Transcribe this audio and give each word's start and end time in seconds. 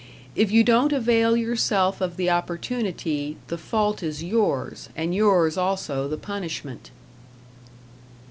If 0.35 0.49
you 0.51 0.63
don't 0.63 0.91
avail 0.91 1.37
yourself 1.37 2.01
of 2.01 2.17
the 2.17 2.27
opportunity, 2.27 3.37
the 3.49 3.57
fault 3.59 4.01
is 4.01 4.23
yours, 4.23 4.89
and 4.95 5.13
yours 5.13 5.57
also 5.57 6.07
the 6.07 6.17
punishment. 6.17 6.89